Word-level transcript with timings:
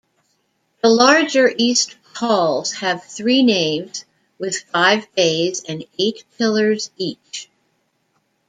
The 0.81 0.89
larger 0.89 1.53
east 1.55 1.95
halls 2.15 2.71
have 2.71 3.03
three 3.03 3.43
naves 3.43 4.03
with 4.39 4.57
five 4.71 5.05
bays 5.13 5.63
and 5.65 5.85
eight 5.99 6.23
pillars 6.39 6.89
each. 6.97 7.51